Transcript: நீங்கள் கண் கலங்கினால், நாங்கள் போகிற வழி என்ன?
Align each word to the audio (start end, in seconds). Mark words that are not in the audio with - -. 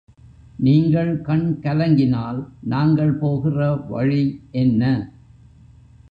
நீங்கள் 0.59 1.11
கண் 1.21 1.59
கலங்கினால், 1.61 2.39
நாங்கள் 2.63 3.13
போகிற 3.17 3.59
வழி 3.89 4.23
என்ன? 4.51 4.81